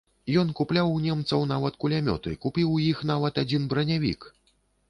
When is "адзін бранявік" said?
3.43-4.21